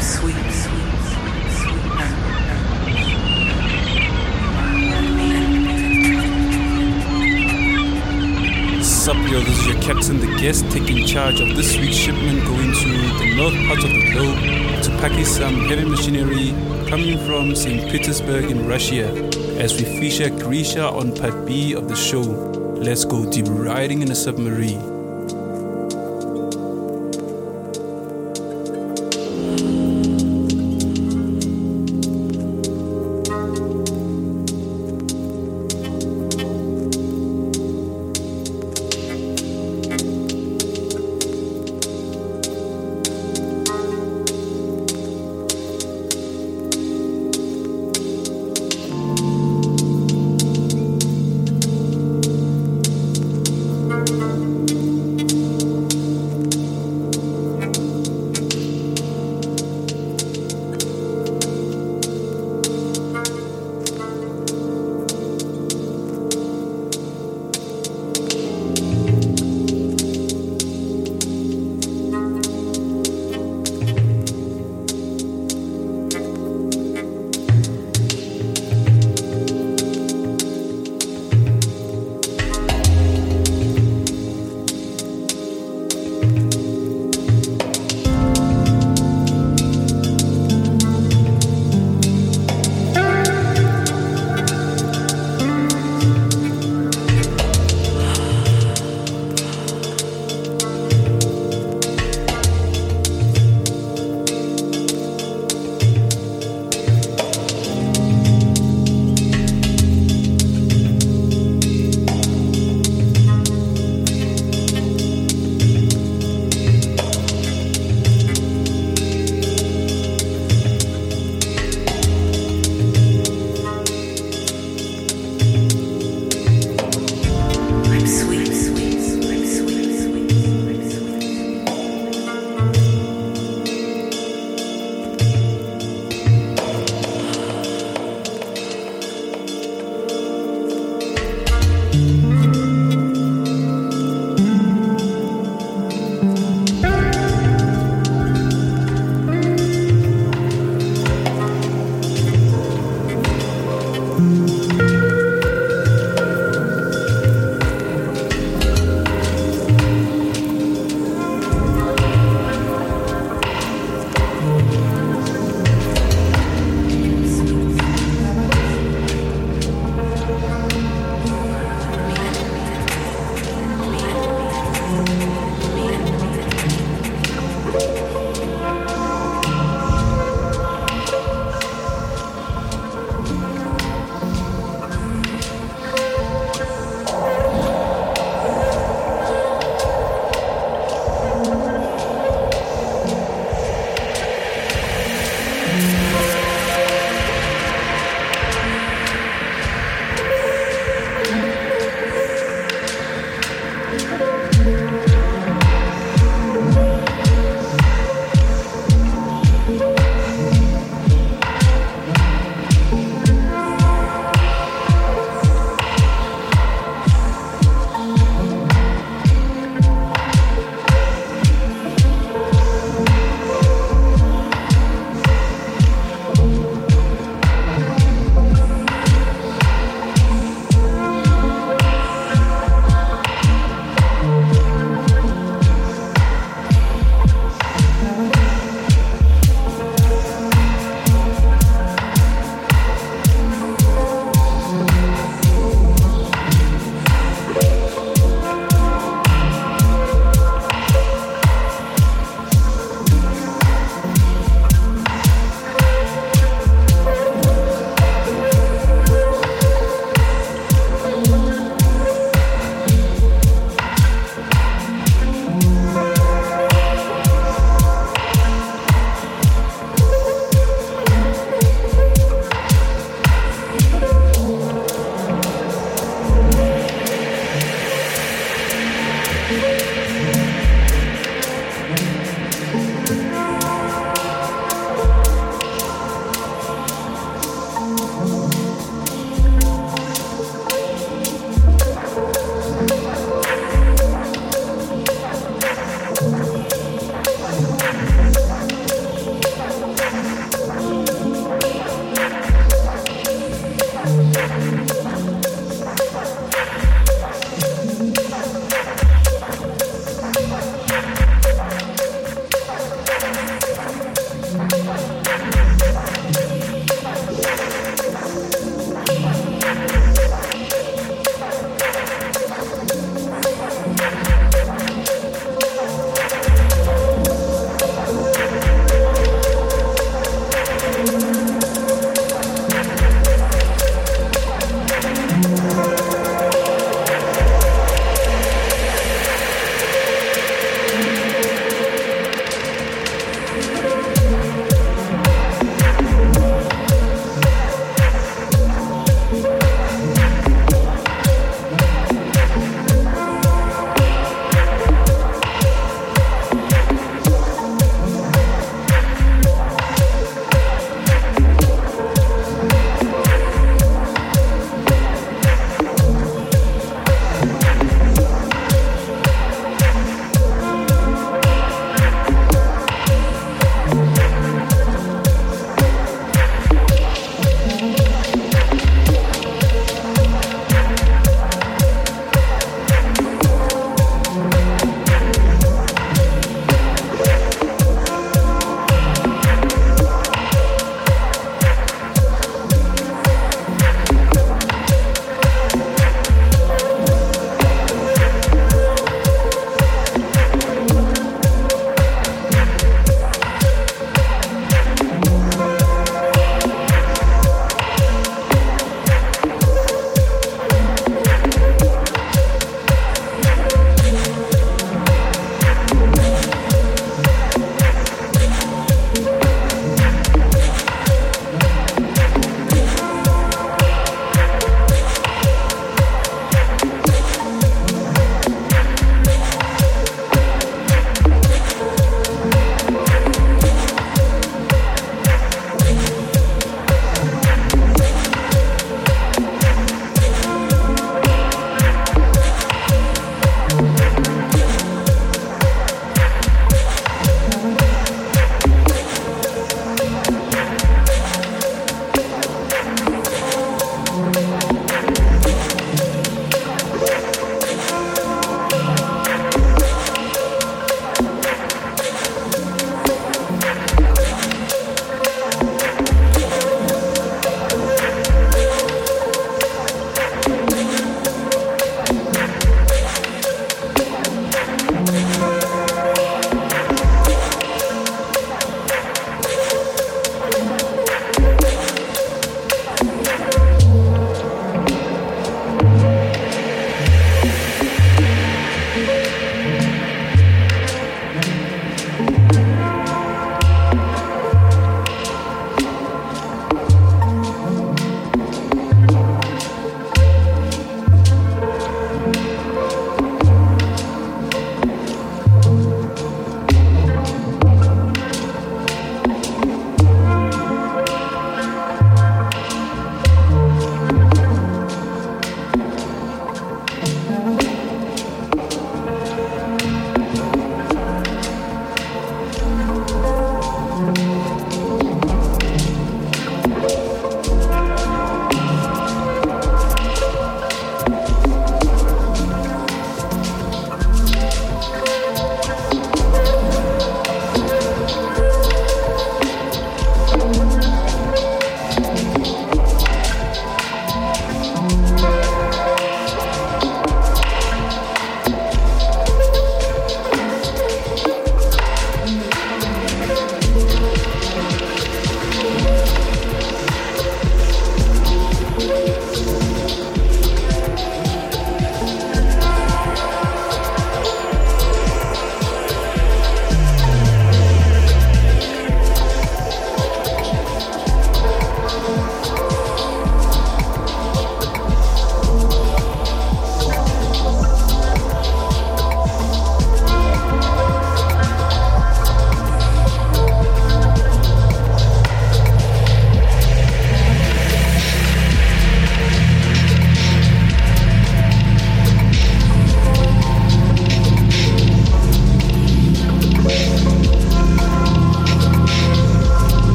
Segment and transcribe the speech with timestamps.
[0.00, 0.34] sweet
[9.36, 12.88] yo, this is your captain, the guest, taking charge of this week's shipment going to
[13.18, 16.50] the north part of the globe to package some heavy machinery
[16.88, 17.90] coming from St.
[17.90, 19.06] Petersburg in Russia
[19.58, 22.20] as we feature Grisha on part B of the show.
[22.20, 24.95] Let's go deep riding in a submarine.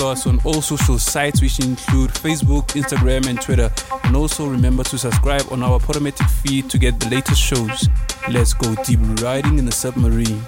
[0.00, 3.70] All social sites, which include Facebook, Instagram, and Twitter.
[4.04, 7.88] And also remember to subscribe on our Podomatic feed to get the latest shows.
[8.30, 10.42] Let's go deep riding in the submarine.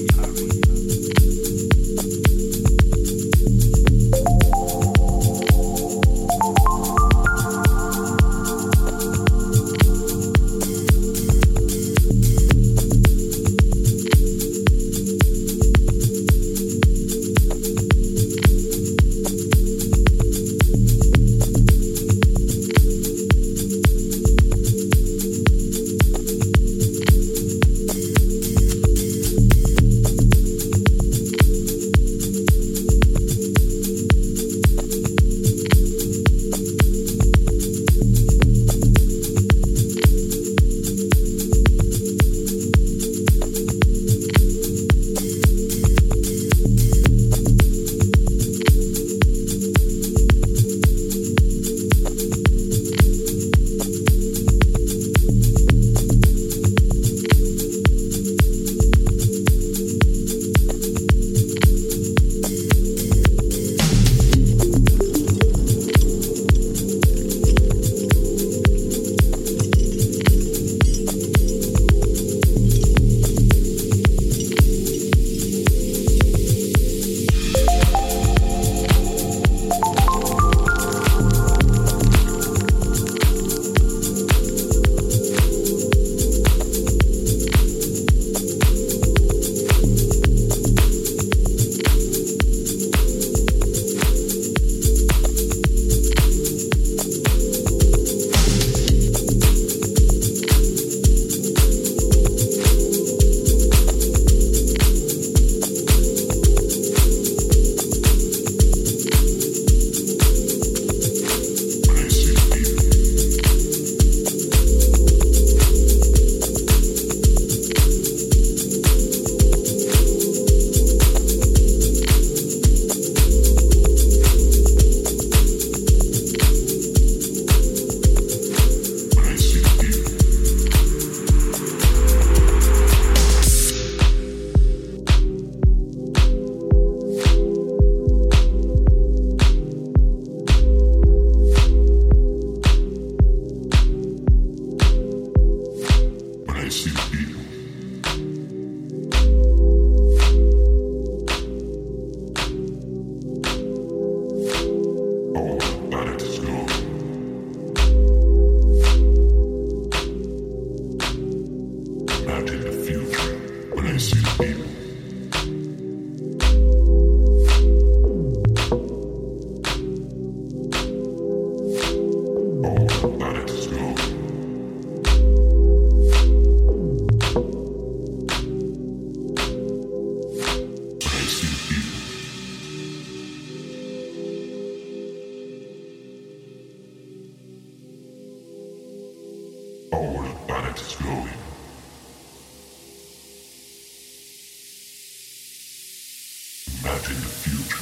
[197.09, 197.80] in the future.